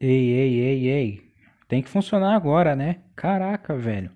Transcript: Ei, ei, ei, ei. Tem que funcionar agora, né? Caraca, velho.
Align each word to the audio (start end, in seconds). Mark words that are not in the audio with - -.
Ei, 0.00 0.32
ei, 0.32 0.60
ei, 0.60 0.88
ei. 0.88 1.32
Tem 1.68 1.82
que 1.82 1.88
funcionar 1.88 2.34
agora, 2.34 2.76
né? 2.76 3.02
Caraca, 3.14 3.74
velho. 3.74 4.10